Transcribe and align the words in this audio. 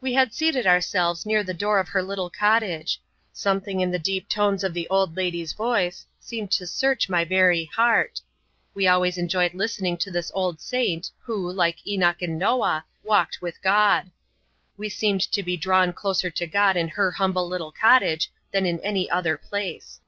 We 0.00 0.14
had 0.14 0.32
seated 0.32 0.66
ourselves 0.66 1.26
near 1.26 1.44
the 1.44 1.52
door 1.52 1.80
of 1.80 1.88
her 1.90 2.02
little 2.02 2.30
cottage. 2.30 2.98
Something 3.30 3.80
in 3.80 3.90
the 3.90 3.98
deep 3.98 4.26
tones 4.26 4.64
of 4.64 4.72
the 4.72 4.88
old 4.88 5.18
lady's 5.18 5.52
voice 5.52 6.06
seemed 6.18 6.50
to 6.52 6.66
search 6.66 7.10
my 7.10 7.24
very 7.26 7.66
heart. 7.66 8.22
We 8.72 8.88
always 8.88 9.18
enjoyed 9.18 9.52
listening 9.52 9.98
to 9.98 10.10
this 10.10 10.32
old 10.34 10.62
saint 10.62 11.10
who, 11.18 11.52
like 11.52 11.86
Enoch 11.86 12.22
and 12.22 12.38
Noah, 12.38 12.86
walked 13.04 13.42
with 13.42 13.60
God. 13.60 14.10
We 14.78 14.88
seemed 14.88 15.30
to 15.30 15.42
be 15.42 15.58
drawn 15.58 15.92
closer 15.92 16.30
to 16.30 16.46
God 16.46 16.74
in 16.78 16.88
her 16.88 17.10
humble 17.10 17.46
little 17.46 17.70
cottage 17.70 18.32
than 18.52 18.64
in 18.64 18.80
any 18.80 19.10
other 19.10 19.36
place. 19.36 20.00